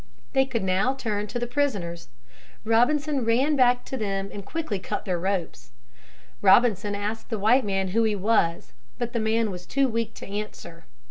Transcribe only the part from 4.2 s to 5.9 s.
and quickly cut their ropes.